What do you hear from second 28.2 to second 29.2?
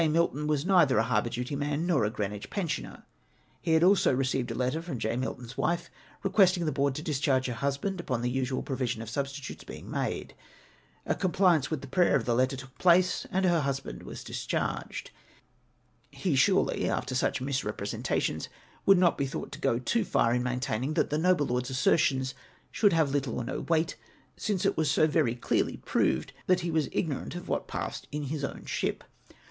his own ship.